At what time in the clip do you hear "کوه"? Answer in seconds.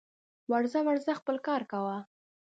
1.71-1.97